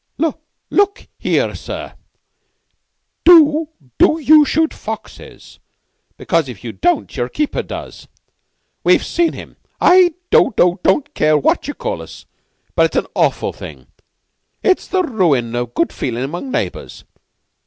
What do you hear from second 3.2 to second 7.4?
Do do you shoot foxes? Because, if you don't, your